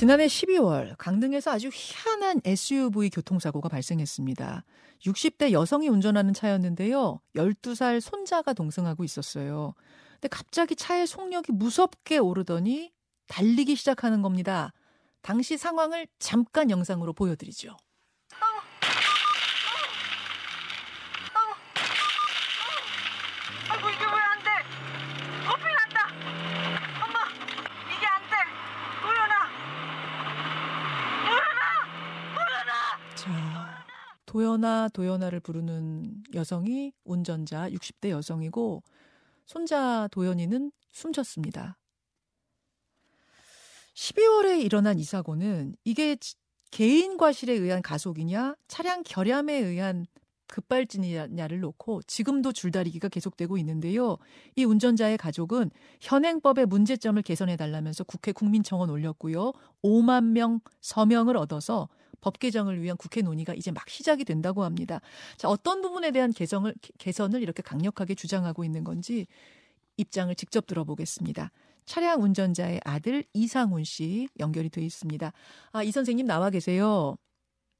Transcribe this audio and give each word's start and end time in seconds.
지난해 0.00 0.28
12월 0.28 0.94
강릉에서 0.96 1.50
아주 1.50 1.68
희한한 1.70 2.40
SUV 2.42 3.10
교통사고가 3.10 3.68
발생했습니다. 3.68 4.64
60대 5.04 5.52
여성이 5.52 5.88
운전하는 5.88 6.32
차였는데요. 6.32 7.20
12살 7.36 8.00
손자가 8.00 8.54
동승하고 8.54 9.04
있었어요. 9.04 9.74
근데 10.14 10.28
갑자기 10.28 10.74
차의 10.74 11.06
속력이 11.06 11.52
무섭게 11.52 12.16
오르더니 12.16 12.94
달리기 13.26 13.76
시작하는 13.76 14.22
겁니다. 14.22 14.72
당시 15.20 15.58
상황을 15.58 16.06
잠깐 16.18 16.70
영상으로 16.70 17.12
보여드리죠. 17.12 17.76
아이고 23.70 23.88
이게 23.90 24.04
왜 24.04 24.10
안 24.10 24.38
돼? 24.42 24.50
커피 25.46 25.62
난다. 25.64 26.08
엄마 27.04 27.18
이게 27.94 28.06
안 28.06 28.22
돼. 28.30 28.36
도연아. 29.02 29.34
도연아. 31.26 31.62
도연아. 32.34 32.72
자, 33.14 33.30
도연아, 34.30 34.90
도연아를 34.92 35.40
부르는 35.40 36.22
여성이 36.34 36.92
운전자 37.02 37.68
60대 37.68 38.10
여성이고 38.10 38.84
손자 39.44 40.06
도연이는 40.12 40.70
숨졌습니다. 40.92 41.76
12월에 43.96 44.62
일어난 44.62 45.00
이 45.00 45.02
사고는 45.02 45.74
이게 45.82 46.14
지- 46.14 46.36
개인 46.70 47.16
과실에 47.16 47.54
의한 47.54 47.82
가속이냐 47.82 48.54
차량 48.68 49.02
결함에 49.02 49.52
의한 49.52 50.06
급발진이냐를 50.46 51.58
놓고 51.58 52.02
지금도 52.02 52.52
줄다리기가 52.52 53.08
계속되고 53.08 53.58
있는데요. 53.58 54.16
이 54.54 54.62
운전자의 54.62 55.18
가족은 55.18 55.72
현행법의 56.00 56.66
문제점을 56.66 57.20
개선해 57.22 57.56
달라면서 57.56 58.04
국회 58.04 58.30
국민청원 58.30 58.90
올렸고요. 58.90 59.52
5만 59.82 60.26
명 60.26 60.60
서명을 60.80 61.36
얻어서 61.36 61.88
법 62.20 62.38
개정을 62.38 62.82
위한 62.82 62.96
국회 62.96 63.22
논의가 63.22 63.54
이제 63.54 63.70
막 63.70 63.88
시작이 63.88 64.24
된다고 64.24 64.64
합니다. 64.64 65.00
자, 65.36 65.48
어떤 65.48 65.82
부분에 65.82 66.10
대한 66.10 66.32
개정을 66.32 66.74
개선을 66.98 67.42
이렇게 67.42 67.62
강력하게 67.62 68.14
주장하고 68.14 68.64
있는 68.64 68.84
건지 68.84 69.26
입장을 69.96 70.34
직접 70.34 70.66
들어보겠습니다. 70.66 71.50
차량 71.84 72.22
운전자의 72.22 72.80
아들 72.84 73.24
이상훈 73.32 73.84
씨 73.84 74.28
연결이 74.38 74.70
돼 74.70 74.82
있습니다. 74.82 75.32
아, 75.72 75.82
이 75.82 75.90
선생님 75.90 76.26
나와 76.26 76.50
계세요. 76.50 77.16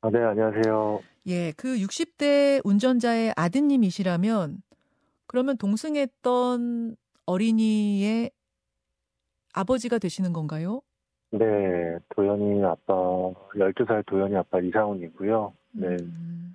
아, 0.00 0.10
네, 0.10 0.18
안녕하세요. 0.18 1.02
예, 1.26 1.52
그 1.52 1.76
60대 1.76 2.60
운전자의 2.64 3.34
아드님이시라면 3.36 4.62
그러면 5.26 5.56
동승했던 5.58 6.96
어린이의 7.26 8.30
아버지가 9.52 9.98
되시는 9.98 10.32
건가요? 10.32 10.82
네, 11.32 11.98
도연이 12.14 12.64
아빠, 12.64 12.94
12살 13.54 14.04
도연이 14.06 14.36
아빠 14.36 14.60
이상훈이고요. 14.60 15.52
네. 15.72 15.86
음, 15.86 16.54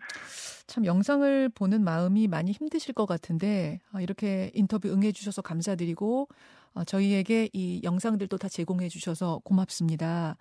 참 0.67 0.85
영상을 0.85 1.49
보는 1.49 1.83
마음이 1.83 2.27
많이 2.27 2.51
힘드실 2.51 2.93
것 2.93 3.05
같은데 3.05 3.79
아, 3.93 4.01
이렇게 4.01 4.51
인터뷰 4.53 4.89
응해 4.89 5.13
주셔서 5.13 5.41
감사드리고 5.41 6.27
어, 6.73 6.83
저희에게 6.83 7.49
이 7.53 7.81
영상들도 7.83 8.37
다 8.37 8.49
제공해 8.49 8.89
주셔서 8.89 9.39
고맙습니다. 9.45 10.35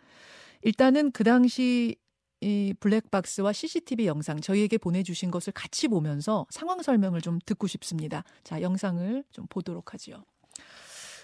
일단은 0.63 1.13
그 1.13 1.23
당시 1.23 1.97
이 2.41 2.75
블랙박스와 2.81 3.53
CCTV 3.53 4.07
영상 4.07 4.41
저희에게 4.41 4.79
보내주신 4.79 5.31
것을 5.31 5.53
같이 5.53 5.89
보면서 5.89 6.47
상황 6.51 6.83
설명을 6.83 7.21
좀 7.21 7.39
듣고 7.47 7.69
싶습니다. 7.69 8.25
자, 8.43 8.61
영상을 8.61 9.25
좀 9.31 9.47
보도록 9.49 9.95
하지요. 9.95 10.25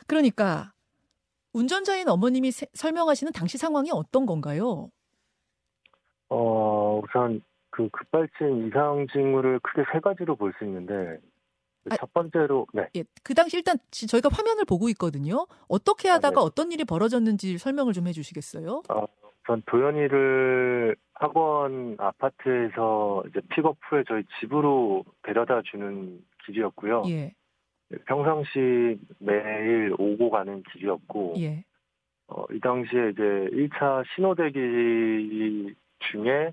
그러니까 0.06 0.72
운전자인 1.52 2.08
어머님이 2.08 2.50
세- 2.50 2.66
설명하시는 2.74 3.32
당시 3.32 3.58
상황이 3.58 3.90
어떤 3.92 4.26
건가요? 4.26 4.90
어, 6.28 7.00
우선 7.04 7.42
그 7.70 7.88
급발진 7.90 8.66
이상 8.68 9.06
징후를 9.12 9.58
크게 9.60 9.82
세 9.92 10.00
가지로 10.00 10.36
볼 10.36 10.52
수 10.58 10.64
있는데, 10.64 11.18
아, 11.90 11.96
첫 11.96 12.12
번째로, 12.12 12.66
네. 12.72 12.88
예, 12.96 13.04
그 13.22 13.34
당시 13.34 13.56
일단 13.56 13.78
지- 13.90 14.06
저희가 14.06 14.28
화면을 14.30 14.64
보고 14.64 14.88
있거든요. 14.90 15.46
어떻게 15.68 16.08
하다가 16.08 16.36
네. 16.36 16.40
어떤 16.46 16.70
일이 16.72 16.84
벌어졌는지 16.84 17.58
설명을 17.58 17.92
좀 17.94 18.06
해주시겠어요? 18.06 18.82
우선 19.42 19.62
도연이를 19.66 20.94
학원 21.14 21.96
아파트에서 21.98 23.24
이제 23.28 23.40
픽업 23.54 23.76
후에 23.88 24.04
저희 24.06 24.22
집으로 24.40 25.04
데려다 25.22 25.62
주는 25.70 26.22
길이었고요. 26.46 27.04
예, 27.08 27.34
평상시 28.06 28.98
매일 29.18 29.94
오고 29.98 30.30
가는 30.30 30.62
길이었고, 30.72 31.34
예, 31.38 31.64
어, 32.28 32.44
이 32.52 32.60
당시에 32.60 33.10
이제 33.10 33.22
1차 33.22 34.04
신호대기 34.14 35.74
중에 36.10 36.52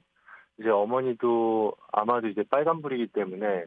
이제 0.59 0.69
어머니도 0.69 1.73
아마도 1.91 2.27
이제 2.27 2.43
빨간불이기 2.49 3.07
때문에 3.13 3.65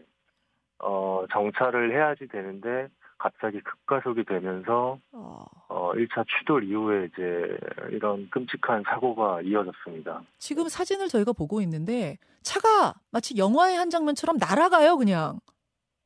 어, 0.81 1.25
정차를 1.33 1.93
해야지 1.93 2.27
되는데 2.27 2.89
갑자기 3.19 3.61
급가속이 3.61 4.25
되면서 4.25 4.99
어, 5.13 5.45
어, 5.69 5.93
1차 5.93 6.25
추돌 6.27 6.65
이후에 6.65 7.09
이제 7.13 7.59
이런 7.91 8.29
끔찍한 8.31 8.83
사고가 8.87 9.43
이어졌습니다. 9.43 10.23
지금 10.39 10.69
사진을 10.69 11.09
저희가 11.09 11.33
보고 11.33 11.61
있는데 11.61 12.19
차가 12.43 12.95
마치 13.11 13.37
영화의 13.37 13.77
한 13.77 13.91
장면처럼 13.91 14.39
날아가요, 14.39 14.97
그냥. 14.97 15.39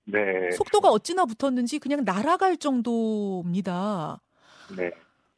네. 0.04 0.50
속도가 0.52 0.90
어찌나 0.90 1.24
붙었는지 1.24 1.78
그냥 1.78 2.04
날아갈 2.04 2.56
정도입니다. 2.56 4.20
네. 4.76 4.90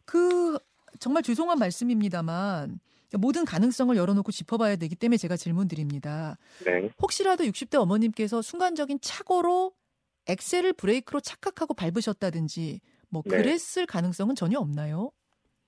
그 0.04 0.58
정말 0.98 1.22
죄송한 1.22 1.58
말씀입니다만 1.58 2.80
모든 3.18 3.44
가능성을 3.44 3.96
열어놓고 3.96 4.32
짚어봐야 4.32 4.76
되기 4.76 4.96
때문에 4.96 5.16
제가 5.16 5.36
질문드립니다. 5.36 6.38
네. 6.64 6.90
혹시라도 7.00 7.44
60대 7.44 7.76
어머님께서 7.76 8.42
순간적인 8.42 8.98
착오로 9.00 9.72
엑셀을 10.26 10.72
브레이크로 10.72 11.20
착각하고 11.20 11.74
밟으셨다든지 11.74 12.80
뭐 13.08 13.22
네. 13.24 13.36
그랬을 13.36 13.86
가능성은 13.86 14.34
전혀 14.34 14.58
없나요? 14.58 15.12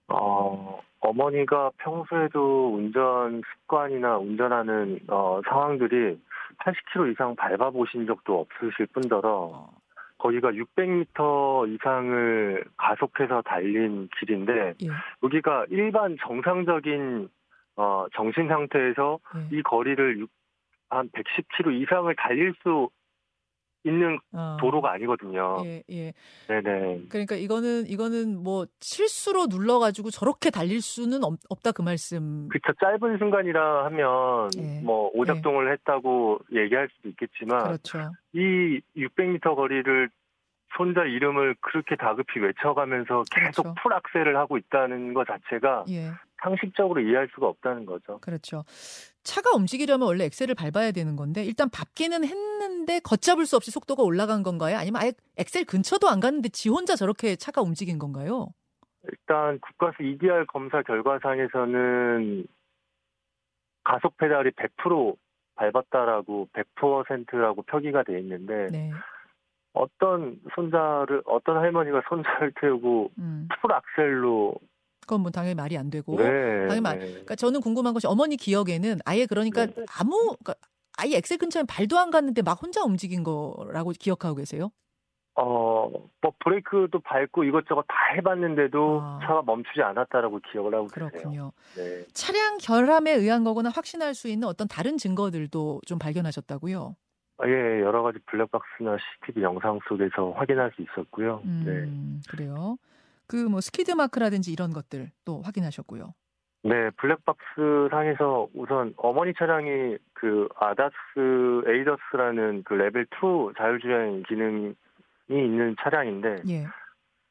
어, 0.09 0.81
어머니가 1.01 1.71
평소에도 1.79 2.75
운전 2.75 3.43
습관이나 3.43 4.19
운전하는 4.19 4.99
어, 5.09 5.41
상황들이 5.49 6.19
80km 6.59 7.13
이상 7.13 7.37
밟아보신 7.37 8.07
적도 8.07 8.41
없으실 8.41 8.87
뿐더러 8.93 9.31
어, 9.31 9.71
거기가 10.19 10.51
600m 10.51 11.73
이상을 11.75 12.65
가속해서 12.77 13.43
달린 13.43 14.09
길인데 14.19 14.75
예, 14.83 14.89
여기가 15.23 15.67
일반 15.71 16.17
정상적인 16.21 17.29
어, 17.77 18.07
정신 18.15 18.49
상태에서 18.49 19.21
예. 19.37 19.57
이 19.57 19.63
거리를 19.63 20.19
육- 20.19 20.31
한 20.91 21.09
110km 21.11 21.81
이상을 21.83 22.13
달릴 22.17 22.55
수 22.63 22.89
있는 23.85 24.19
어, 24.33 24.57
도로가 24.61 24.93
아니거든요. 24.93 25.63
예, 25.65 25.83
예. 25.91 26.13
네네. 26.49 27.07
그러니까 27.09 27.37
이거는 27.37 27.87
이거는 27.87 28.43
뭐 28.43 28.67
실수로 28.81 29.47
눌러가지고 29.47 30.11
저렇게 30.11 30.51
달릴 30.51 30.81
수는 30.81 31.25
없, 31.25 31.35
없다 31.49 31.73
그 31.73 31.83
말씀. 31.83 32.49
그쵸 32.49 32.73
짧은 32.81 33.19
순간이라 33.19 33.85
하면 33.87 34.51
예. 34.59 34.81
뭐 34.83 35.11
오작동을 35.15 35.73
했다고 35.73 36.41
얘기할 36.53 36.89
수도 36.97 37.09
있겠지만 37.09 37.65
그렇죠. 37.65 38.13
이 38.33 38.81
600m 38.97 39.55
거리를 39.55 40.11
손자 40.77 41.03
이름을 41.05 41.57
그렇게 41.61 41.97
다급히 41.97 42.41
외쳐가면서 42.41 43.23
계속 43.31 43.63
그렇죠. 43.63 43.75
풀 43.83 43.93
악셀을 43.95 44.37
하고 44.37 44.59
있다는 44.59 45.15
것 45.15 45.27
자체가 45.27 45.85
예, 45.89 46.11
상식적으로 46.43 47.01
이해할 47.01 47.29
수가 47.35 47.47
없다는 47.49 47.87
거죠. 47.87 48.19
그렇죠. 48.21 48.65
차가 49.29 49.55
움직이려면 49.55 50.09
원래 50.09 50.25
엑셀을 50.25 50.55
밟아야 50.55 50.91
되는 50.91 51.15
건데 51.15 51.45
일단 51.45 51.69
밟기는 51.69 52.25
했는데 52.25 52.99
걷잡을 53.01 53.45
수 53.45 53.57
없이 53.57 53.71
속도가 53.71 54.03
올라간 54.03 54.43
건가요? 54.43 54.79
아니면 54.79 55.03
아예 55.03 55.13
엑셀 55.37 55.67
근처도 55.67 56.09
안 56.09 56.19
갔는데 56.19 56.49
지 56.49 56.71
혼자 56.71 56.97
저렇게 56.97 57.37
차가 57.37 57.61
움직인 57.61 57.99
건가요? 57.99 58.49
일단 59.05 59.59
국가수 59.61 60.03
EDR 60.03 60.47
검사 60.47 60.83
결과상에서는 60.83 62.47
가속 63.85 64.17
페달이 64.17 64.51
100% 64.53 65.17
밟았다라고 65.57 66.49
100%라고 66.53 67.63
표기가 67.63 68.05
돼 68.05 68.19
있는데 68.21 68.69
네. 68.73 68.91
어떤 69.75 70.41
손자를 70.55 71.23
어떤 71.27 71.59
할머니가 71.59 72.03
손자를 72.09 72.53
태우고 72.61 73.11
음. 73.19 73.49
풀 73.61 73.73
악셀로 73.73 74.55
그건 75.09 75.23
뭐 75.23 75.31
당연히 75.31 75.55
말이 75.55 75.77
안 75.79 75.89
되고. 75.91 76.17
네, 76.17 76.23
당연히 76.69 76.81
말- 76.83 76.99
네. 76.99 77.07
그러니까 77.09 77.35
저는 77.35 77.63
궁금한 77.63 77.95
것이 77.95 78.07
어머니 78.07 78.37
기억에는 78.37 78.99
아예 79.07 79.25
그러니까 79.25 79.65
네. 79.67 79.73
아무 79.99 80.37
그러니까 80.45 80.55
아예 80.99 81.17
엑셀 81.17 81.39
근처에 81.39 81.63
발도 81.67 81.99
안 81.99 82.11
갔는데 82.11 82.43
막 82.43 82.63
혼자 82.63 82.85
움직인 82.85 83.25
거라고 83.25 83.93
기억하고 83.99 84.37
계세요? 84.37 84.71
어, 85.35 85.89
뭐 86.21 86.33
브레이크도 86.45 87.01
밟고 87.01 87.45
이것저것 87.45 87.83
다 87.83 87.95
해봤는데도 88.17 89.01
아. 89.01 89.19
차가 89.23 89.43
멈추지 89.43 89.81
않았다라고 89.81 90.41
기억을 90.53 90.75
하고 90.75 90.89
계세요. 90.89 91.09
그렇군요. 91.11 91.53
네. 91.77 92.05
차량 92.13 92.59
결함에 92.59 93.13
의한 93.13 93.45
거거나 93.45 93.71
확신할 93.71 94.15
수 94.15 94.29
있는 94.29 94.47
어떤 94.49 94.69
다른 94.69 94.99
증거들도 94.99 95.81
좀 95.87 95.99
발견하셨다고요? 95.99 96.97
아, 97.41 97.47
예, 97.47 97.81
여러 97.81 98.03
가지 98.03 98.19
블랙박스나 98.27 98.97
CCTV 99.23 99.45
영상 99.45 99.79
속에서 99.89 100.33
확인할 100.33 100.73
수 100.75 100.83
있었고요. 100.83 101.41
네. 101.45 101.71
음, 101.71 102.21
그래요. 102.29 102.77
그 103.29 103.49
뭐 103.49 103.61
스키드 103.61 103.93
마크라든지 103.93 104.53
이런 104.53 104.73
것들 104.73 105.11
또 105.25 105.43
확인하셨고요. 105.43 106.15
네, 106.65 106.91
블랙박스 106.97 107.89
상에서 107.91 108.49
우선 108.55 108.93
어머니 108.97 109.33
차량이 109.35 109.97
그 110.13 110.49
ADAS 110.57 111.63
ADAS라는 111.67 112.65
그 112.65 112.75
레벨 112.75 113.07
2 113.13 113.53
자율주행 113.57 114.25
기능이 114.29 114.75
있는 115.31 115.77
차량인데 115.81 116.43
예. 116.49 116.67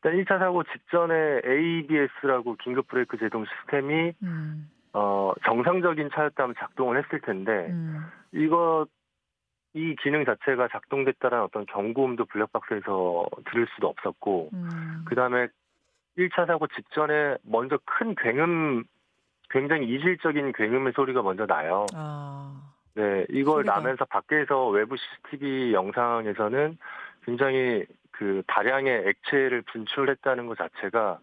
일단 0.03 0.13
1차 0.23 0.39
사고 0.39 0.63
직전에 0.63 1.41
ABS라고 1.45 2.55
긴급 2.63 2.88
브레이크 2.88 3.17
제동 3.17 3.45
시스템이 3.45 4.13
음. 4.23 4.69
어, 4.93 5.33
정상적인 5.45 6.09
차였다면 6.13 6.55
작동을 6.57 7.03
했을 7.03 7.19
텐데 7.21 7.67
음. 7.69 8.05
이거 8.31 8.88
이 9.73 9.95
기능 10.01 10.25
자체가 10.25 10.69
작동됐다는 10.71 11.41
어떤 11.41 11.65
경고음도 11.65 12.25
블랙박스에서 12.25 13.27
들을 13.51 13.67
수도 13.75 13.88
없었고 13.89 14.50
음. 14.53 15.05
그다음에 15.05 15.47
1차 16.17 16.47
사고 16.47 16.67
직전에 16.67 17.37
먼저 17.43 17.77
큰 17.85 18.15
굉음 18.15 18.83
굉장히 19.49 19.87
이질적인 19.87 20.51
굉음의 20.53 20.93
소리가 20.95 21.21
먼저 21.21 21.45
나요. 21.45 21.85
아. 21.93 22.73
네, 22.95 23.25
이걸 23.29 23.63
소리가. 23.63 23.75
나면서 23.75 24.05
밖에서 24.05 24.67
외부 24.69 24.95
CCTV 24.97 25.73
영상에서는 25.73 26.77
굉장히 27.23 27.85
그 28.11 28.41
다량의 28.47 29.07
액체를 29.07 29.61
분출했다는 29.61 30.47
것 30.47 30.57
자체가 30.57 31.19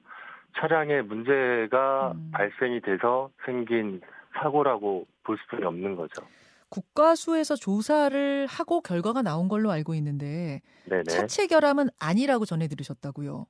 차량에 0.57 1.03
문제가 1.03 2.13
음. 2.15 2.31
발생이 2.33 2.81
돼서 2.81 3.31
생긴 3.45 4.01
사고라고 4.39 5.07
볼 5.25 5.37
수밖에 5.39 5.65
없는 5.65 5.97
거죠. 5.97 6.23
국과수에서 6.71 7.57
조사를 7.57 8.47
하고 8.47 8.81
결과가 8.81 9.23
나온 9.23 9.49
걸로 9.49 9.71
알고 9.71 9.95
있는데 9.95 10.61
네네. 10.85 11.05
차체 11.05 11.47
결함은 11.47 11.89
아니라고 11.99 12.45
전해 12.45 12.69
들으셨다고요. 12.69 13.47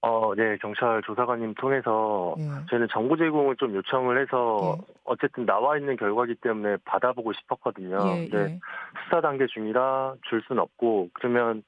어, 0.00 0.32
네, 0.36 0.56
경찰 0.58 1.02
조사관님 1.02 1.54
통해서 1.54 2.34
예. 2.38 2.44
저희는 2.70 2.86
정보 2.92 3.16
제공을 3.16 3.56
좀 3.56 3.74
요청을 3.74 4.20
해서 4.22 4.76
예. 4.78 4.94
어쨌든 5.04 5.44
나와 5.44 5.76
있는 5.76 5.96
결과기 5.96 6.36
때문에 6.36 6.76
받아보고 6.84 7.32
싶었거든요. 7.32 7.98
예, 8.06 8.28
근데 8.28 8.52
예. 8.54 8.60
수사 9.04 9.20
단계 9.20 9.46
중이라 9.46 10.14
줄 10.28 10.42
순 10.46 10.58
없고 10.60 11.10
그러면 11.14 11.64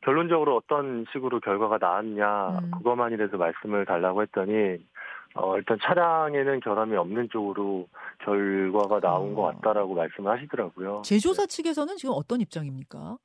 결론적으로 0.00 0.56
어떤 0.56 1.04
식으로 1.12 1.40
결과가 1.40 1.78
나왔냐 1.78 2.48
음. 2.60 2.70
그것만이라도 2.78 3.36
말씀을 3.36 3.84
달라고 3.84 4.22
했더니 4.22 4.78
어, 5.34 5.56
일단 5.58 5.78
차량에는 5.82 6.60
결함이 6.60 6.96
없는 6.96 7.28
쪽으로 7.30 7.88
결과가 8.20 9.00
나온 9.00 9.32
어. 9.32 9.34
것 9.34 9.42
같다라고 9.42 9.94
말씀을 9.94 10.32
하시더라고요. 10.32 11.02
제조사 11.04 11.44
측에서는 11.44 11.96
지금 11.96 12.14
어떤 12.16 12.40
입장입니까? 12.40 13.18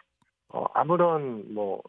어, 0.50 0.65
아무런 0.74 1.53
뭐 1.53 1.81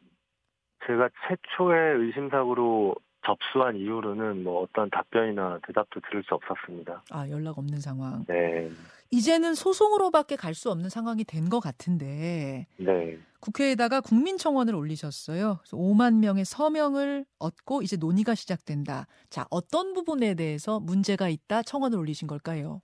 제가 0.87 1.09
최초의 1.29 1.99
의심사고로 1.99 2.95
접수한 3.25 3.77
이후로는 3.77 4.43
뭐 4.43 4.63
어떤 4.63 4.91
답변이나 4.91 5.61
대답도 5.67 6.01
들을 6.01 6.25
수 6.25 6.35
없었습니다. 6.35 7.05
아, 7.11 7.29
연락 7.31 7.57
없는 7.59 7.79
상황. 7.81 8.25
네, 8.27 8.69
이제는 9.13 9.55
소송으로밖에 9.55 10.35
갈 10.37 10.55
수 10.55 10.71
없는 10.73 10.89
상황이 10.89 11.23
된 11.25 11.49
것 11.49 11.61
같은데 11.61 12.67
네, 12.79 13.19
국회에다가 13.41 14.01
국민청원을 14.01 14.75
올리셨어요. 14.75 15.59
그래서 15.61 15.77
5만 15.77 16.19
명의 16.19 16.45
서명을 16.45 17.25
얻고 17.39 17.83
이제 17.83 17.97
논의가 17.97 18.35
시작된다. 18.35 19.07
자, 19.31 19.47
어떤 19.51 19.93
부분에 19.95 20.35
대해서 20.35 20.81
문제가 20.81 21.29
있다 21.29 21.63
청원을 21.63 21.99
올리신 21.99 22.27
걸까요? 22.27 22.81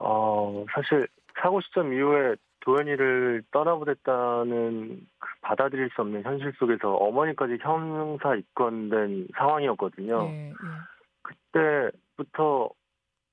어, 0.00 0.64
사실 0.74 1.06
사고 1.40 1.60
시점 1.60 1.92
이후에 1.92 2.34
도현이를 2.60 3.42
떠나보냈다는 3.52 4.88
그 4.88 5.13
받아들일 5.44 5.90
수 5.90 6.00
없는 6.00 6.22
현실 6.24 6.52
속에서 6.58 6.94
어머니까지 6.94 7.58
형사 7.60 8.34
입건된 8.34 9.28
상황이었거든요. 9.36 10.24
예, 10.30 10.48
예. 10.50 10.54
그때부터 11.22 12.70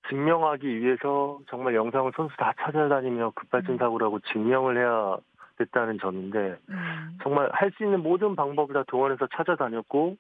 증명하기 0.10 0.82
위해서 0.82 1.40
정말 1.50 1.74
영상을 1.76 2.12
손수 2.16 2.36
다 2.38 2.54
찾아다니며 2.60 3.32
급발진 3.36 3.76
음. 3.76 3.78
사고라고 3.78 4.20
증명을 4.20 4.78
해야 4.78 5.18
됐다는 5.58 6.00
점인데 6.00 6.58
음, 6.70 7.18
정말 7.24 7.50
할 7.54 7.72
수 7.78 7.84
있는 7.84 8.02
모든 8.02 8.36
방법을 8.36 8.74
다 8.74 8.84
동원해서 8.88 9.28
찾아다녔고 9.36 10.18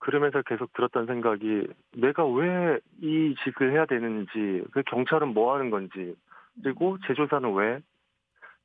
그러면서 0.00 0.42
계속 0.42 0.72
들었던 0.72 1.06
생각이 1.06 1.68
내가 1.96 2.26
왜 2.26 2.80
이 3.02 3.34
짓을 3.42 3.72
해야 3.72 3.86
되는지 3.86 4.64
그 4.72 4.82
경찰은 4.86 5.28
뭐 5.28 5.54
하는 5.54 5.70
건지 5.70 6.14
그리고 6.62 6.98
제조사는 7.06 7.54
왜 7.54 7.64
그러니까 7.64 7.89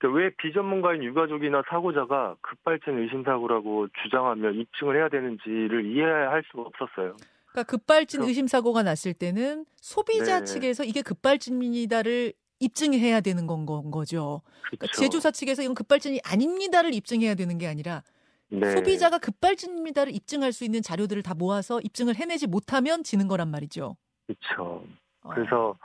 왜 0.04 0.30
비전문가인 0.38 1.04
유가족이나 1.04 1.64
사고자가 1.70 2.36
급발진 2.42 3.00
의심 3.00 3.24
사고라고 3.24 3.88
주장하며 4.04 4.52
입증을 4.52 4.98
해야 4.98 5.10
되는지를 5.10 5.86
이해할 5.96 6.44
수가 6.52 6.64
없었어요. 6.64 7.16
그러니까 7.52 7.64
급발진 7.64 8.20
그럼- 8.20 8.28
의심 8.30 8.48
사고가 8.48 8.84
났을 8.84 9.14
때는 9.14 9.66
소비자 9.78 10.40
네. 10.40 10.46
측에서 10.46 10.84
이게 10.84 11.02
급발진이다를 11.02 12.34
입증해야 12.60 13.22
되는 13.22 13.48
건, 13.48 13.66
건 13.66 13.90
거죠. 13.92 14.42
그러니까 14.66 14.88
그렇죠. 14.88 15.02
제조사 15.02 15.32
측에서 15.32 15.62
이건 15.64 15.76
급발진이 15.76 16.20
아닙니다를 16.26 16.94
입증해야 16.94 17.36
되는 17.36 17.58
게 17.58 17.68
아니라 17.68 18.04
네. 18.50 18.70
소비자가 18.72 19.18
급발진입니다를 19.18 20.14
입증할 20.14 20.52
수 20.52 20.64
있는 20.66 20.82
자료들을 20.82 21.24
다 21.24 21.34
모아서 21.34 21.80
입증을 21.82 22.16
해내지 22.16 22.48
못하면 22.48 23.04
지는 23.04 23.28
거란 23.28 23.50
말이죠. 23.50 23.96
그렇죠. 24.28 24.86
어. 25.24 25.30
그래서 25.34 25.78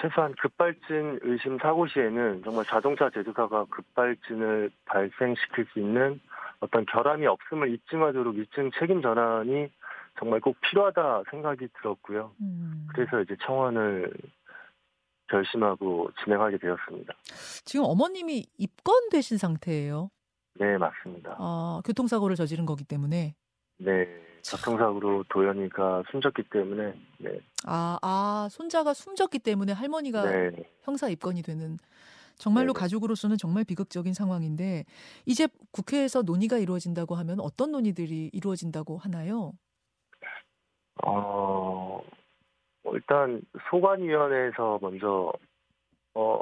최소한 0.00 0.34
급발진 0.40 1.20
의심 1.22 1.58
사고 1.58 1.86
시에는 1.86 2.42
정말 2.44 2.64
자동차 2.64 3.10
제조사가 3.10 3.66
급발진을 3.70 4.70
발생시킬 4.86 5.66
수 5.72 5.78
있는 5.78 6.20
어떤 6.60 6.84
결함이 6.86 7.26
없음을 7.26 7.72
입증하도록 7.72 8.36
입증 8.38 8.70
책임 8.78 9.02
전환이 9.02 9.68
정말 10.18 10.40
꼭 10.40 10.56
필요하다 10.60 11.24
생각이 11.30 11.68
들었고요. 11.78 12.32
음. 12.40 12.86
그래서 12.92 13.20
이제 13.20 13.36
청원을 13.44 14.12
결심하고 15.28 16.10
진행하게 16.22 16.58
되었습니다. 16.58 17.14
지금 17.64 17.84
어머님이 17.86 18.46
입건되신 18.58 19.38
상태예요. 19.38 20.10
네, 20.54 20.78
맞습니다. 20.78 21.36
아, 21.38 21.80
교통사고를 21.84 22.36
저지른 22.36 22.66
거기 22.66 22.84
때문에. 22.84 23.34
네, 23.78 24.06
교통사고로 24.50 25.24
도연이가 25.30 26.04
숨졌기 26.10 26.44
때문에 26.50 26.94
네, 27.18 27.40
아, 27.66 27.98
아, 28.02 28.48
손자가 28.50 28.92
숨졌기 28.92 29.38
때문에 29.38 29.72
할머니가 29.72 30.30
네, 30.30 30.50
형사 30.82 31.08
입건이 31.08 31.42
되는 31.42 31.78
정말로 32.36 32.72
네네. 32.72 32.80
가족으로서는 32.80 33.36
정말 33.36 33.64
비극적인 33.64 34.12
상황인데 34.12 34.84
이제 35.24 35.48
국회에서 35.70 36.22
논의가 36.22 36.58
이루어진다고 36.58 37.14
하면 37.14 37.40
어떤 37.40 37.70
논의들이 37.72 38.30
이루어진다고 38.32 38.98
하나요? 38.98 39.52
어, 41.04 42.02
뭐 42.82 42.94
일단 42.94 43.40
소관위원회에서 43.70 44.78
먼저 44.82 45.32
어, 46.14 46.40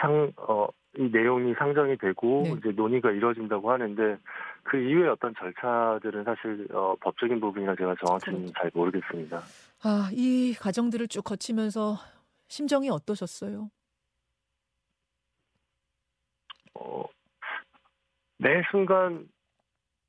상, 0.00 0.32
어, 0.36 0.68
이 0.98 1.10
내용이 1.10 1.54
상정이 1.54 1.96
되고 1.98 2.42
네. 2.44 2.54
이제 2.58 2.70
논의가 2.70 3.10
이루어진다고 3.10 3.70
하는데 3.70 4.16
그 4.62 4.78
이후에 4.78 5.08
어떤 5.08 5.34
절차들은 5.34 6.24
사실 6.24 6.66
어, 6.72 6.94
법적인 7.00 7.40
부분이라 7.40 7.76
제가 7.76 7.94
정확히는 8.04 8.38
그렇죠. 8.40 8.52
잘 8.54 8.70
모르겠습니다. 8.74 9.42
아, 9.82 10.10
이 10.12 10.54
과정들을 10.58 11.08
쭉 11.08 11.22
거치면서 11.22 11.96
심정이 12.48 12.88
어떠셨어요? 12.88 13.70
어, 16.74 17.04
매 18.38 18.62
순간 18.70 19.28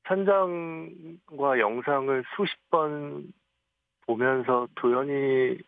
현장과 0.06 1.58
영상을 1.58 2.24
수십 2.34 2.56
번 2.70 3.32
보면서 4.06 4.66
도연이가 4.76 5.67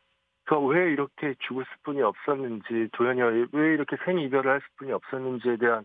왜 0.58 0.92
이렇게 0.92 1.34
죽을 1.40 1.64
수뿐이 1.72 2.02
없었는지, 2.02 2.88
도연이가 2.92 3.26
왜 3.52 3.74
이렇게 3.74 3.96
생이별을 4.04 4.50
할 4.50 4.60
수뿐이 4.60 4.92
없었는지에 4.92 5.56
대한 5.56 5.84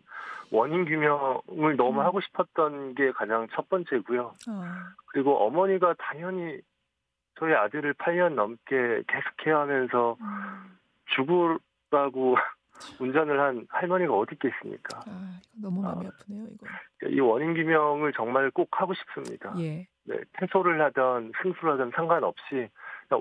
원인 0.51 0.85
규명을 0.85 1.75
너무 1.77 1.99
음. 1.99 2.05
하고 2.05 2.21
싶었던 2.21 2.95
게 2.95 3.11
가장 3.11 3.47
첫 3.53 3.69
번째고요. 3.69 4.33
아, 4.47 4.93
그리고 5.07 5.37
어머니가 5.45 5.95
당연히 5.97 6.59
저희 7.37 7.53
아들을 7.53 7.93
8년 7.95 8.33
넘게 8.35 9.03
계속해야 9.07 9.59
하면서 9.59 10.17
음, 10.21 10.77
죽으라고 11.15 12.37
운전을 12.99 13.39
한 13.39 13.65
할머니가 13.69 14.13
어디 14.13 14.35
있겠습니까? 14.35 14.99
아, 15.07 15.39
너무 15.61 15.81
마음이 15.81 16.07
아 16.07 16.11
프네요, 16.19 16.47
이거. 16.51 17.09
이 17.09 17.19
원인 17.19 17.53
규명을 17.53 18.13
정말 18.13 18.51
꼭 18.51 18.69
하고 18.71 18.93
싶습니다. 18.93 19.53
예. 19.59 19.87
네, 20.03 20.17
퇴소를 20.33 20.81
하던 20.81 21.31
승수를 21.41 21.73
하던 21.73 21.91
상관없이 21.95 22.69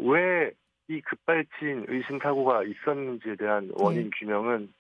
왜 0.03 0.51
이 0.89 1.01
급발진 1.01 1.87
의심 1.89 2.19
사고가 2.19 2.63
있었는지에 2.63 3.37
대한 3.37 3.71
원인 3.75 4.07
예. 4.07 4.11
규명은 4.19 4.73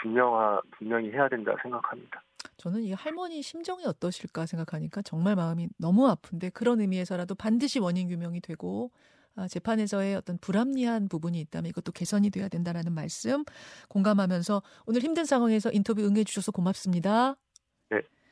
분명하 0.00 0.60
분명히 0.72 1.10
해야 1.10 1.28
된다 1.28 1.54
생각합니다. 1.62 2.22
저는 2.56 2.82
이 2.82 2.92
할머니 2.92 3.42
심정이 3.42 3.84
어떠실까 3.84 4.46
생각하니까 4.46 5.02
정말 5.02 5.36
마음이 5.36 5.68
너무 5.78 6.08
아픈데 6.08 6.50
그런 6.50 6.80
의미에서라도 6.80 7.34
반드시 7.34 7.78
원인 7.78 8.08
규명이 8.08 8.40
되고 8.40 8.90
아, 9.36 9.46
재판에서의 9.46 10.16
어떤 10.16 10.36
불합리한 10.38 11.08
부분이 11.08 11.38
있다면 11.40 11.68
이것도 11.70 11.92
개선이 11.92 12.30
돼야 12.30 12.48
된다라는 12.48 12.92
말씀 12.92 13.44
공감하면서 13.88 14.62
오늘 14.86 15.00
힘든 15.00 15.24
상황에서 15.24 15.70
인터뷰 15.72 16.02
응해 16.02 16.24
주셔서 16.24 16.50
고맙습니다. 16.50 17.36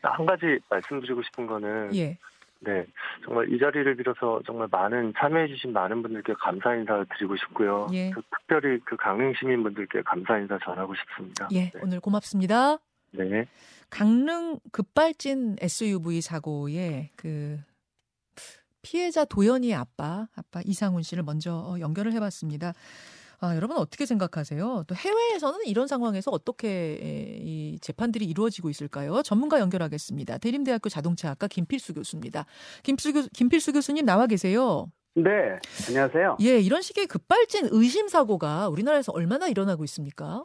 한 0.02 0.26
가지 0.26 0.58
말씀드리고 0.70 1.22
싶은 1.22 1.46
거는 1.46 1.94
예. 1.94 2.18
네, 2.66 2.84
정말 3.24 3.52
이 3.52 3.58
자리를 3.60 3.96
빌어서 3.96 4.40
정말 4.44 4.66
많은 4.70 5.12
참여해주신 5.16 5.72
많은 5.72 6.02
분들께 6.02 6.34
감사 6.40 6.74
인사 6.74 7.04
드리고 7.16 7.36
싶고요. 7.36 7.86
예. 7.92 8.10
그 8.10 8.20
특별히 8.22 8.80
그 8.84 8.96
강릉 8.96 9.32
시민분들께 9.38 10.02
감사 10.02 10.36
인사 10.36 10.58
전하고 10.58 10.92
싶습니다. 10.96 11.48
예, 11.52 11.70
네. 11.70 11.72
오늘 11.80 12.00
고맙습니다. 12.00 12.78
네. 13.12 13.46
강릉 13.88 14.58
급발진 14.72 15.56
SUV 15.60 16.20
사고의 16.20 17.10
그 17.14 17.58
피해자 18.82 19.24
도연이의 19.24 19.74
아빠, 19.74 20.26
아빠 20.36 20.60
이상훈 20.64 21.02
씨를 21.02 21.22
먼저 21.22 21.54
어, 21.54 21.78
연결을 21.78 22.12
해봤습니다. 22.14 22.72
아, 23.38 23.54
여러분 23.54 23.76
어떻게 23.76 24.06
생각하세요? 24.06 24.84
또 24.86 24.94
해외에서는 24.94 25.60
이런 25.66 25.86
상황에서 25.86 26.30
어떻게 26.30 26.68
에, 26.68 27.40
이 27.42 27.78
재판들이 27.80 28.24
이루어지고 28.24 28.70
있을까요? 28.70 29.22
전문가 29.22 29.60
연결하겠습니다. 29.60 30.38
대림대학교 30.38 30.88
자동차학과 30.88 31.46
김필수 31.48 31.94
교수입니다. 31.94 32.46
김필수, 32.82 33.12
교, 33.12 33.22
김필수 33.34 33.72
교수님 33.72 34.04
나와 34.04 34.26
계세요. 34.26 34.86
네, 35.14 35.58
안녕하세요. 35.88 36.36
예, 36.42 36.60
이런 36.60 36.82
식의 36.82 37.06
급발진 37.06 37.68
의심 37.70 38.08
사고가 38.08 38.68
우리나라에서 38.68 39.12
얼마나 39.12 39.48
일어나고 39.48 39.82
있습니까? 39.84 40.44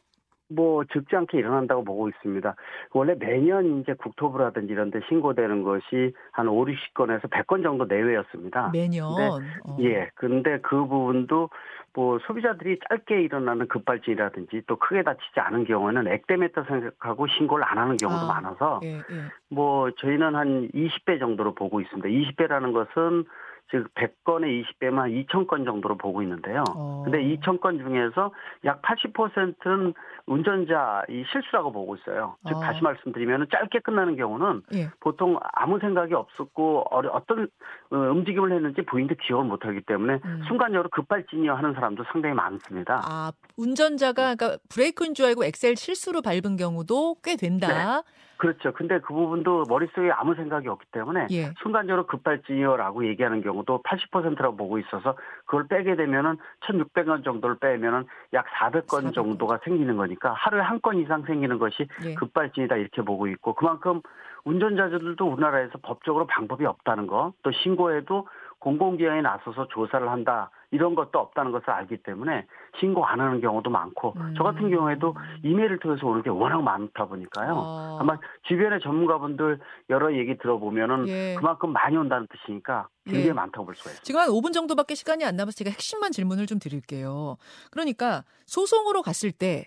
뭐 0.51 0.83
적지 0.85 1.15
않게 1.15 1.37
일어난다고 1.37 1.83
보고 1.83 2.09
있습니다. 2.09 2.55
원래 2.93 3.15
매년 3.17 3.81
이제 3.81 3.93
국토부라든지 3.93 4.73
이런 4.73 4.91
데 4.91 4.99
신고되는 5.07 5.63
것이 5.63 6.13
한 6.31 6.47
5, 6.47 6.65
60건에서 6.65 7.29
100건 7.29 7.63
정도 7.63 7.85
내외였습니다. 7.85 8.71
매년. 8.73 9.15
네. 9.17 9.27
어. 9.27 9.77
예. 9.81 10.09
근데 10.15 10.59
그 10.61 10.75
부분도 10.85 11.49
뭐 11.93 12.19
소비자들이 12.19 12.79
짧게 12.89 13.21
일어나는 13.21 13.67
급발진이라든지 13.67 14.63
또 14.67 14.77
크게 14.77 15.03
다치지 15.03 15.39
않은 15.39 15.65
경우에는 15.65 16.07
액땜했다 16.07 16.63
생각하고 16.63 17.27
신고를 17.27 17.65
안 17.65 17.77
하는 17.77 17.97
경우도 17.97 18.21
아, 18.21 18.27
많아서 18.27 18.79
예, 18.83 18.97
예. 18.97 19.03
뭐 19.49 19.91
저희는 19.91 20.35
한 20.35 20.69
20배 20.69 21.19
정도로 21.19 21.53
보고 21.53 21.81
있습니다. 21.81 22.07
20배라는 22.07 22.73
것은 22.73 23.25
즉 23.71 23.87
100건에 23.95 24.63
20배만 24.65 25.25
2,000건 25.27 25.65
정도로 25.65 25.97
보고 25.97 26.21
있는데요. 26.21 26.63
어. 26.75 27.03
근데 27.05 27.19
2,000건 27.23 27.79
중에서 27.79 28.31
약 28.65 28.81
80%는 28.81 29.93
운전자 30.25 31.03
이 31.09 31.23
실수라고 31.31 31.71
보고 31.71 31.95
있어요. 31.95 32.35
즉 32.47 32.57
어. 32.57 32.59
다시 32.59 32.83
말씀드리면 32.83 33.47
짧게 33.51 33.79
끝나는 33.79 34.17
경우는 34.17 34.61
예. 34.75 34.89
보통 34.99 35.39
아무 35.53 35.79
생각이 35.79 36.13
없었고 36.13 36.85
어려- 36.91 37.11
어떤 37.11 37.47
어, 37.91 37.95
움직임을 37.95 38.51
했는지 38.51 38.81
부인도 38.83 39.15
기억을 39.25 39.45
못하기 39.45 39.81
때문에 39.81 40.19
음. 40.25 40.43
순간적으로 40.47 40.89
급발진이어 40.89 41.55
하는 41.55 41.73
사람도 41.73 42.03
상당히 42.11 42.35
많습니다. 42.35 43.01
아, 43.05 43.31
운전자가 43.57 44.35
그러니까 44.35 44.57
브레이크인 44.69 45.13
줄 45.13 45.25
알고 45.27 45.45
엑셀 45.45 45.75
실수로 45.77 46.21
밟은 46.21 46.57
경우도 46.57 47.15
꽤 47.23 47.35
된다. 47.37 48.03
그렇죠. 48.41 48.73
근데 48.73 48.99
그 48.99 49.13
부분도 49.13 49.65
머릿속에 49.69 50.09
아무 50.11 50.33
생각이 50.33 50.67
없기 50.67 50.87
때문에 50.91 51.27
예. 51.29 51.53
순간적으로 51.61 52.07
급발진이요라고 52.07 53.05
얘기하는 53.05 53.43
경우도 53.43 53.83
80%라고 53.83 54.55
보고 54.57 54.79
있어서 54.79 55.15
그걸 55.45 55.67
빼게 55.67 55.95
되면은 55.95 56.37
1,600건 56.61 57.23
정도를 57.23 57.57
빼면은 57.59 58.05
약 58.33 58.47
400건 58.47 58.87
400건. 59.09 59.13
정도가 59.13 59.59
생기는 59.63 59.95
거니까 59.95 60.33
하루에 60.33 60.61
한 60.61 60.79
건 60.81 60.97
이상 60.97 61.21
생기는 61.25 61.59
것이 61.59 61.87
예. 62.03 62.15
급발진이다 62.15 62.77
이렇게 62.77 63.03
보고 63.03 63.27
있고 63.27 63.53
그만큼 63.53 64.01
운전자들도 64.45 65.23
우리나라에서 65.23 65.73
법적으로 65.83 66.25
방법이 66.25 66.65
없다는 66.65 67.05
거 67.05 67.33
또 67.43 67.51
신고해도 67.51 68.27
공공기관에 68.57 69.21
나서서 69.21 69.67
조사를 69.67 70.09
한다 70.09 70.49
이런 70.71 70.95
것도 70.95 71.19
없다는 71.19 71.51
것을 71.51 71.69
알기 71.69 71.97
때문에 71.97 72.45
신고 72.79 73.05
안 73.05 73.19
하는 73.19 73.41
경우도 73.41 73.69
많고 73.69 74.13
음. 74.15 74.33
저 74.37 74.43
같은 74.43 74.69
경우에도 74.69 75.15
이메일을 75.43 75.79
통해서 75.79 76.07
오는 76.07 76.23
게 76.23 76.29
워낙 76.29 76.61
많다 76.63 77.05
보니까요. 77.05 77.53
아, 77.55 77.97
아마 77.99 78.17
주변의 78.47 78.79
전문가분들 78.81 79.59
여러 79.89 80.15
얘기 80.15 80.37
들어보면은 80.37 81.07
예. 81.09 81.35
그만큼 81.37 81.73
많이 81.73 81.97
온다는 81.97 82.25
뜻이니까 82.31 82.87
굉장히 83.05 83.27
예. 83.27 83.33
많다고 83.33 83.65
볼 83.65 83.75
수가 83.75 83.91
있어요. 83.91 84.03
지금 84.03 84.21
한 84.21 84.29
5분 84.29 84.53
정도밖에 84.53 84.95
시간이 84.95 85.25
안 85.25 85.35
남아서 85.35 85.55
제가 85.57 85.69
핵심만 85.69 86.13
질문을 86.13 86.45
좀 86.45 86.57
드릴게요. 86.57 87.35
그러니까 87.69 88.23
소송으로 88.45 89.01
갔을 89.01 89.33
때 89.33 89.65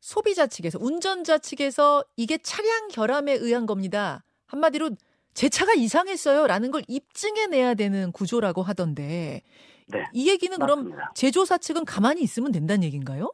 소비자 0.00 0.48
측에서 0.48 0.78
운전자 0.80 1.38
측에서 1.38 2.02
이게 2.16 2.36
차량 2.38 2.88
결함에 2.88 3.34
의한 3.34 3.66
겁니다. 3.66 4.24
한마디로 4.48 4.90
제 5.34 5.48
차가 5.48 5.72
이상했어요라는 5.72 6.72
걸 6.72 6.82
입증해 6.88 7.46
내야 7.46 7.74
되는 7.74 8.10
구조라고 8.10 8.62
하던데 8.62 9.42
네. 9.92 10.04
이 10.12 10.28
얘기는 10.30 10.56
그럼 10.58 10.78
맞습니다. 10.80 11.12
제조사 11.14 11.58
측은 11.58 11.84
가만히 11.84 12.22
있으면 12.22 12.50
된다는 12.52 12.84
얘기인가요? 12.84 13.30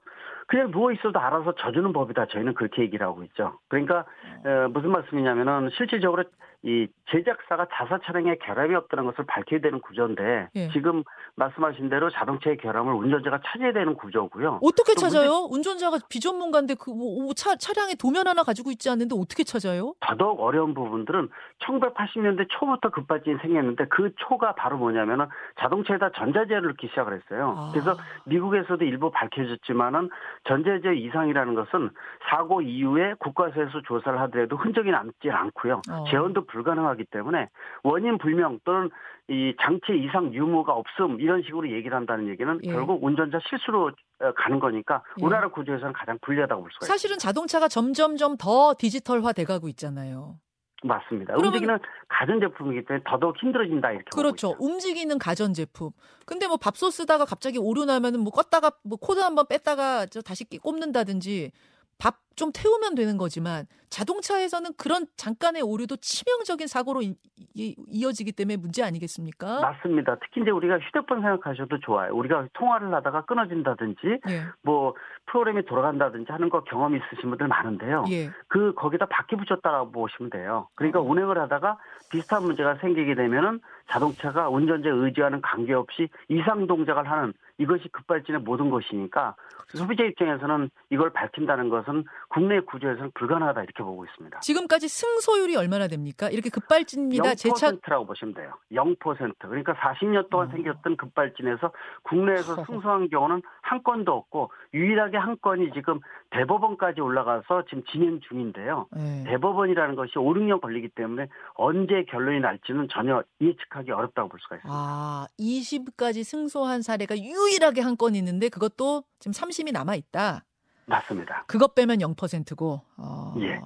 그냥 0.47 0.71
누워 0.71 0.93
있어도 0.93 1.19
알아서 1.19 1.55
져주는 1.57 1.93
법이다. 1.93 2.27
저희는 2.27 2.55
그렇게 2.55 2.83
얘기를 2.83 3.07
하고 3.07 3.23
있죠. 3.25 3.59
그러니까 3.69 4.07
어, 4.45 4.69
무슨 4.73 4.91
말씀이냐면은 4.91 5.71
실질적으로 5.77 6.25
이 6.65 6.89
제작사가 7.11 7.69
자사 7.73 8.01
차량에 8.05 8.35
결함이 8.43 8.75
없다는 8.75 9.07
것을 9.07 9.25
밝혀야 9.27 9.61
되는 9.61 9.81
구조인데 9.81 10.49
예. 10.57 10.69
지금 10.71 11.05
말씀하신 11.37 11.89
대로 11.89 12.11
자동차의 12.11 12.57
결함을 12.57 12.95
운전자가 12.95 13.39
찾아야 13.47 13.73
되는 13.73 13.95
구조고요. 13.95 14.59
어떻게 14.63 14.95
또 14.95 15.03
찾아요? 15.03 15.47
운전자가 15.51 15.99
비전문가인데 16.09 16.75
그 16.75 16.91
뭐, 16.91 17.33
차, 17.35 17.55
차량에 17.55 17.95
도면 17.95 18.27
하나 18.27 18.43
가지고 18.43 18.73
있지 18.73 18.91
않는데 18.91 19.15
어떻게 19.17 19.45
찾아요? 19.45 19.95
더더욱 20.01 20.41
어려운 20.41 20.75
부분들은 20.75 21.29
1980년대 21.61 22.49
초부터 22.51 22.91
급발진이 22.91 23.37
생겼는데 23.41 23.87
그 23.89 24.13
초가 24.17 24.57
바로 24.57 24.79
뭐냐면은 24.79 25.27
자동차에다 25.61 26.11
전자제어를 26.11 26.71
넣기 26.71 26.89
시작을 26.89 27.15
했어요. 27.15 27.55
아. 27.57 27.71
그래서 27.73 27.97
미국에서도 28.25 28.85
일부 28.85 29.13
밝혀졌지만은 29.13 30.11
전자제어 30.49 30.93
이상이라는 30.93 31.55
것은 31.55 31.91
사고 32.29 32.63
이후에 32.63 33.15
국가에서 33.21 33.81
조사를 33.87 34.19
하더라도 34.23 34.57
흔적이 34.57 34.91
남지 34.91 35.31
않고요. 35.31 35.83
어. 35.89 36.05
재원도 36.11 36.48
불가능하기 36.49 37.05
때문에 37.11 37.49
원인 37.85 38.19
불명 38.19 38.59
또는 38.65 38.91
이 39.29 39.55
장치 39.63 39.93
이상 39.97 40.33
유무가 40.35 40.73
없음 40.73 41.21
이런 41.21 41.43
식으로 41.43 41.71
얘기를 41.71 41.97
한다는 41.97 42.29
얘기는 42.29 42.59
예. 42.65 42.73
결국 42.73 43.03
운전자 43.05 43.39
실수로 43.49 43.93
어, 44.21 44.33
가는 44.37 44.59
거니까 44.59 45.03
예. 45.21 45.25
우리나라 45.25 45.49
구조에서는 45.49 45.93
가장 45.93 46.19
불리하다고 46.23 46.63
볼 46.63 46.71
수가 46.73 46.85
있습니다. 46.85 46.93
사실은 46.93 47.19
자동차가 47.19 47.69
점점점 47.69 48.37
더 48.39 48.75
디지털화 48.79 49.33
돼가고 49.33 49.69
있잖아요. 49.69 50.37
맞습니다. 50.85 51.35
그러면- 51.35 51.47
움직이는 51.49 51.79
가전제품이기 52.09 52.87
때문에 52.87 53.03
더더욱 53.05 53.37
힘들어진다 53.43 53.91
이렇게 53.91 54.05
그렇죠. 54.15 54.55
움직이는 54.61 55.19
가전제품. 55.19 55.91
근데 56.25 56.47
뭐 56.47 56.57
밥솥 56.57 56.93
쓰다가 56.93 57.25
갑자기 57.25 57.59
오류 57.59 57.85
나면은 57.85 58.21
뭐 58.21 58.33
껐다가 58.33 58.73
뭐 58.85 58.97
코드 58.97 59.19
한번 59.21 59.47
뺐다가 59.49 60.07
저 60.07 60.21
다시 60.23 60.45
끼- 60.45 60.59
꼽는다든지 60.59 61.51
밥 61.99 62.15
좀 62.39 62.53
태우면 62.55 62.95
되는 62.95 63.19
거지만 63.19 63.67
자동차에서는 63.91 64.71
그런 64.79 65.07
잠깐의 65.17 65.63
오류도 65.63 65.97
치명적인 65.97 66.69
사고로 66.69 67.03
이, 67.03 68.05
어지기 68.07 68.33
때문에 68.33 68.57
문제 68.57 68.85
아니겠습니까? 68.85 69.61
맞습니다. 69.61 70.17
특히 70.23 70.43
이제 70.43 70.51
우리가 70.51 70.79
휴대폰 70.79 71.21
생각하셔도 71.21 71.81
좋아요. 71.81 72.15
우리가 72.15 72.47
통화를 72.53 72.95
하다가 72.95 73.25
끊어진다든지 73.25 74.21
예. 74.31 74.43
뭐 74.63 74.95
프로그램이 75.27 75.65
돌아간다든지 75.65 76.31
하는 76.31 76.49
거 76.49 76.63
경험 76.65 76.95
있으신 76.95 77.29
분들 77.31 77.49
많은데요. 77.49 78.05
예. 78.11 78.31
그 78.47 78.73
거기다 78.75 79.07
바퀴 79.07 79.37
붙였다라고 79.37 79.91
보시면 79.91 80.31
돼요. 80.31 80.69
그러니까 80.77 81.01
어. 81.01 81.03
운행을 81.03 81.39
하다가 81.39 81.79
비슷한 82.11 82.45
문제가 82.45 82.77
생기게 82.77 83.17
되면은 83.17 83.61
자동차가 83.91 84.49
운전자의 84.49 84.95
의지와는 84.95 85.41
관계없이 85.41 86.09
이상 86.29 86.67
동작을 86.67 87.11
하는 87.11 87.33
이것이 87.59 87.89
급발진의 87.89 88.43
모든 88.43 88.71
것이니까 88.71 89.35
소비자 89.69 90.05
입장에서는 90.05 90.71
이걸 90.91 91.11
밝힌다는 91.11 91.69
것은 91.69 92.05
국내 92.29 92.61
구조에서는 92.61 93.11
불가능하다 93.15 93.63
이렇게 93.63 93.83
보고 93.83 94.05
있습니다. 94.05 94.41
지금까지 94.41 94.89
승소율이 94.89 95.57
얼마나 95.57 95.87
됩니까? 95.89 96.29
이렇게 96.31 96.51
급발진입니다. 96.51 97.35
제 97.35 97.51
차. 97.57 97.71
0%라고 97.73 98.07
보시면 98.07 98.35
돼요. 98.35 98.53
0%. 98.73 98.97
그러니까 99.39 99.75
40년 99.75 100.31
동안 100.31 100.49
음. 100.49 100.53
생겼던 100.53 100.97
급발진에서 100.97 101.73
국내에서. 102.05 102.57
승소한 102.69 103.09
경우는 103.09 103.43
한 103.63 103.83
건도 103.83 104.13
없고 104.13 104.51
유일하게 104.75 105.17
한 105.17 105.37
건이 105.41 105.71
지금 105.75 106.01
대법원까지 106.31 107.01
올라가서 107.01 107.65
지금 107.69 107.83
진행 107.91 108.21
중인데요. 108.29 108.87
예. 108.97 109.25
대법원이라는 109.27 109.95
것이 109.95 110.19
5, 110.19 110.35
6년 110.35 110.61
걸리기 110.61 110.89
때문에 110.91 111.29
언제 111.55 112.05
결론이 112.11 112.41
날지는 112.41 112.89
전혀 112.91 113.23
예측하기 113.41 113.91
어렵다고 113.91 114.29
볼 114.29 114.41
수가 114.41 114.57
있습니다. 114.57 114.75
아, 114.79 115.27
20까지 115.39 116.25
승소한 116.25 116.83
사례가 116.83 117.17
유일하게 117.19 117.81
한 117.83 117.99
건 117.99 118.15
있는데 118.15 118.49
그것도 118.49 119.03
지금 119.19 119.33
3심이 119.33 119.73
남아 119.73 119.97
있다. 119.97 120.45
맞습니다. 120.89 121.45
그것 121.47 121.75
빼면 121.75 121.99
0%고. 121.99 122.81
어, 122.97 123.35
예. 123.41 123.61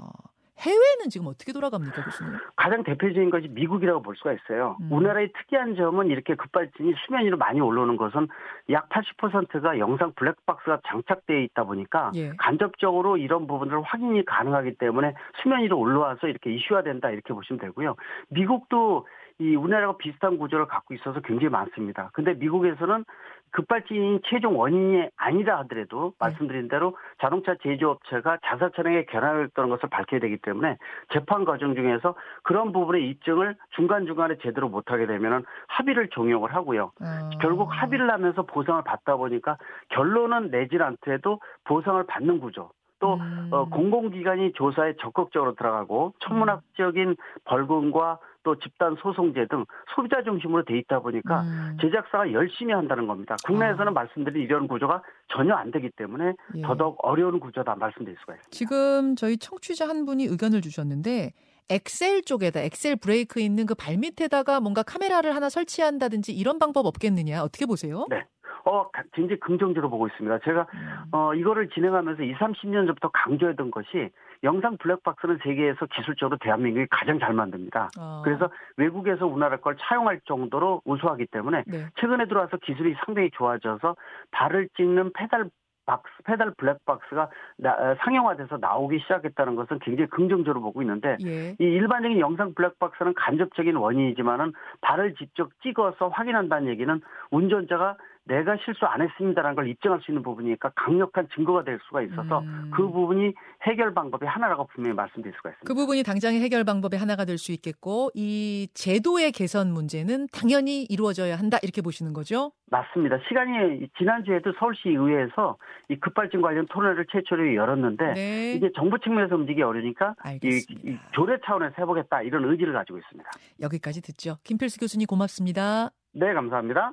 해외는 0.59 1.11
지금 1.11 1.27
어떻게 1.27 1.53
돌아갑니까, 1.53 2.05
교수님? 2.05 2.39
가장 2.55 2.85
대표적인 2.85 3.31
것이 3.31 3.49
미국이라고 3.49 4.03
볼 4.03 4.15
수가 4.17 4.33
있어요. 4.33 4.77
음. 4.81 4.93
우리나라의 4.93 5.33
특이한 5.33 5.75
점은 5.75 6.07
이렇게 6.07 6.37
급발진이 6.37 6.95
수면 7.05 7.25
위로 7.25 7.37
많이 7.37 7.61
올라오는 7.61 7.97
것은 7.97 8.29
약 8.71 8.89
80%가 8.91 9.79
영상 9.81 10.13
블랙박스가 10.15 10.81
장착되어 10.87 11.39
있다 11.39 11.65
보니까 11.65 12.13
예. 12.15 12.33
간접적으로 12.39 13.17
이런 13.17 13.49
부분을 13.49 13.83
확인이 13.83 14.25
가능하기 14.25 14.77
때문에 14.77 15.15
수면 15.43 15.63
위로 15.63 15.81
올라와서 15.81 16.29
이렇게 16.29 16.55
이슈화된다 16.55 17.11
이렇게 17.11 17.35
보시면 17.35 17.59
되고요. 17.61 17.97
미국도 18.29 19.07
이 19.43 19.57
우리나라가 19.57 19.97
비슷한 19.97 20.39
구조를 20.39 20.67
갖고 20.67 20.95
있어서 20.95 21.21
굉장히 21.21 21.51
많습니다. 21.51 22.11
근데 22.13 22.35
미국에서는 22.35 23.05
급발진이 23.51 24.21
최종 24.25 24.59
원인이 24.59 25.09
아니다 25.17 25.59
하더라도 25.59 26.13
네. 26.13 26.17
말씀드린 26.21 26.69
대로 26.69 26.97
자동차 27.21 27.55
제조업체가 27.63 28.39
자사 28.45 28.71
차량에 28.71 29.05
결함했다는 29.05 29.69
것을 29.69 29.89
밝혀야 29.91 30.21
되기 30.21 30.39
때문에 30.39 30.79
재판 31.13 31.45
과정 31.45 31.75
중에서 31.75 32.15
그런 32.45 32.73
부분의 32.73 33.09
입증을 33.11 33.57
중간중간에 33.77 34.37
제대로 34.43 34.69
못하게 34.69 35.07
되면 35.07 35.45
합의를 35.67 36.09
종용을 36.11 36.55
하고요. 36.55 36.93
어. 37.01 37.31
결국 37.41 37.69
합의를 37.71 38.11
하면서 38.11 38.43
보상을 38.43 38.83
받다 38.85 39.17
보니까 39.17 39.59
결론은 39.91 40.51
내질 40.51 40.83
않더라도 40.83 41.41
보상을 41.65 42.03
받는 42.07 42.41
구조. 42.41 42.71
또 43.01 43.15
음. 43.15 43.49
어, 43.51 43.69
공공기관이 43.69 44.53
조사에 44.53 44.95
적극적으로 45.01 45.57
들어가고 45.57 46.15
천문학적인 46.21 47.17
벌금과 47.45 48.19
또 48.43 48.59
집단 48.59 48.97
소송제 49.01 49.47
등 49.47 49.65
소비자 49.95 50.23
중심으로 50.23 50.65
돼 50.65 50.79
있다 50.79 51.01
보니까 51.01 51.43
음. 51.43 51.77
제작사가 51.81 52.31
열심히 52.33 52.73
한다는 52.75 53.07
겁니다. 53.07 53.37
국내에서는 53.47 53.89
아. 53.89 53.91
말씀드린 53.93 54.43
이런 54.43 54.67
구조가 54.69 55.03
전혀 55.29 55.55
안 55.55 55.71
되기 55.71 55.91
때문에 55.91 56.35
예. 56.57 56.63
더더욱 56.63 56.99
어려운 57.03 57.39
구조다 57.41 57.77
말씀드릴 57.77 58.17
수가 58.21 58.35
있습니다. 58.35 58.51
지금 58.51 59.17
저희 59.17 59.37
청취자 59.37 59.89
한 59.89 60.05
분이 60.07 60.25
의견을 60.25 60.61
주셨는데 60.61 61.33
엑셀 61.71 62.23
쪽에다 62.23 62.61
엑셀 62.61 62.97
브레이크 62.97 63.41
있는 63.41 63.67
그 63.67 63.75
발밑에다가 63.75 64.61
뭔가 64.61 64.83
카메라를 64.83 65.35
하나 65.35 65.49
설치한다든지 65.49 66.33
이런 66.33 66.59
방법 66.59 66.87
없겠느냐 66.87 67.43
어떻게 67.43 67.67
보세요? 67.67 68.07
네. 68.11 68.25
어, 68.65 68.89
가- 68.91 69.03
굉장히 69.13 69.41
긍정적으로 69.41 69.91
보고 69.91 70.07
있습니다. 70.07 70.39
제가 70.45 70.67
음. 70.75 70.89
어, 71.13 71.35
이거를 71.35 71.69
진행하면서 71.71 72.23
20, 72.23 72.37
30년 72.39 72.87
전부터 72.87 73.11
강조했던 73.13 73.71
것이 73.71 74.11
영상 74.45 74.77
블랙박스는 74.79 75.39
세계에서 75.43 75.87
기술적으로 75.87 76.39
대한민국이 76.39 76.87
가장 76.91 77.19
잘 77.19 77.33
만듭니다. 77.33 77.91
어. 77.99 78.23
그래서 78.25 78.51
외국에서 78.77 79.27
우리나라 79.27 79.57
걸 79.59 79.77
차용할 79.79 80.21
정도로 80.25 80.83
우수하기 80.85 81.27
때문에 81.27 81.65
네. 81.67 81.87
최근에 82.01 82.27
들어와서 82.27 82.57
기술이 82.59 82.95
상당히 83.05 83.31
좋아져서 83.33 83.97
발을 84.33 84.69
찍는 84.77 85.13
페달 85.15 85.49
박스, 85.85 86.09
페달 86.25 86.53
블랙박스가 86.57 87.29
나- 87.59 87.73
어, 87.73 87.97
상용화돼서 88.05 88.57
나오기 88.59 89.01
시작했다는 89.01 89.57
것은 89.57 89.81
굉장히 89.81 90.09
긍정적으로 90.11 90.61
보고 90.63 90.81
있는데 90.83 91.17
예. 91.25 91.51
이 91.59 91.65
일반적인 91.65 92.21
영상 92.21 92.55
블랙박스는 92.55 93.15
간접적인 93.15 93.75
원인이지만은 93.75 94.53
발을 94.81 95.15
직접 95.17 95.51
찍어서 95.65 96.07
확인한다는 96.09 96.69
얘기는 96.69 97.01
운전자가 97.33 97.97
내가 98.25 98.57
실수 98.65 98.87
안 98.87 99.03
했습니다라는 99.03 99.57
걸 99.57 99.69
입증할 99.69 100.01
수 100.01 100.11
있는 100.11 100.23
부분이니까 100.23 100.73
강력한 100.75 101.29
증거가 101.35 101.65
될 101.65 101.79
수가 101.87 102.03
있어서 102.03 102.41
음. 102.41 102.71
그 102.75 102.89
부분이 102.89 103.35
해결 103.63 103.93
방법이 103.93 104.25
하나라고 104.27 104.69
분명히 104.69 104.95
말씀드릴 104.95 105.35
수가 105.37 105.51
있습니다. 105.51 105.67
그 105.67 105.75
부분이 105.75 106.03
당장의 106.03 106.41
해결 106.41 106.65
방법의 106.65 106.99
하나가 106.99 107.25
될 107.27 107.43
수 107.43 107.51
있겠고 107.53 108.11
이 108.15 108.69
제도의 108.75 109.33
개선 109.33 109.73
문제는 109.73 110.29
당연히 110.33 110.85
이루어져야 110.85 111.37
한다 111.37 111.59
이렇게 111.63 111.83
보시는 111.83 112.13
거죠? 112.13 112.53
맞습니다. 112.71 113.19
시간이 113.29 113.89
지난주에도 113.99 114.53
서울시 114.59 114.91
의회에서 114.91 115.57
이 115.89 115.97
급발진 115.97 116.41
관련 116.41 116.67
토론회를 116.67 117.07
최초로 117.11 117.55
열었는데 117.55 118.13
네. 118.15 118.55
이게 118.55 118.71
정부 118.77 118.99
측면에서 118.99 119.35
움직이기 119.35 119.63
어려우니까 119.63 120.15
이, 120.25 120.29
알겠습니다. 120.29 120.89
이 120.89 120.99
조례 121.13 121.37
차원에서 121.45 121.75
해보겠다 121.79 122.23
이런 122.23 122.45
의지를 122.51 122.73
가지고 122.73 122.99
있습니다. 122.99 123.29
여기까지 123.61 124.01
듣죠. 124.01 124.37
김필수 124.45 124.79
교수님 124.79 125.07
고맙습니다. 125.07 125.91
네, 126.15 126.33
감사합니다. 126.33 126.93